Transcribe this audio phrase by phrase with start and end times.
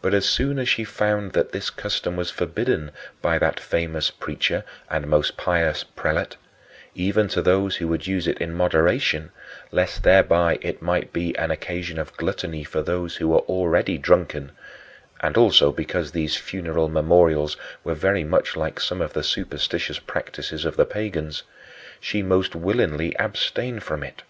[0.00, 4.64] But as soon as she found that this custom was forbidden by that famous preacher
[4.88, 6.36] and most pious prelate,
[6.94, 9.30] even to those who would use it in moderation,
[9.70, 14.50] lest thereby it might be an occasion of gluttony for those who were already drunken
[15.20, 20.64] (and also because these funereal memorials were very much like some of the superstitious practices
[20.64, 21.42] of the pagans),
[22.00, 24.22] she most willingly abstained from it.